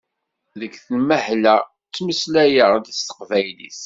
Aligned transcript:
Deg 0.59 0.73
tenmehla 0.85 1.55
ttmeslayeɣ 1.87 2.71
s 2.97 2.99
teqbaylit. 3.07 3.79